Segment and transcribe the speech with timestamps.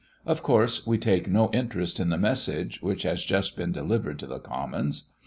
[0.25, 4.25] Of course we take no interest in the message which has just been delivered to
[4.25, 5.11] the Commons.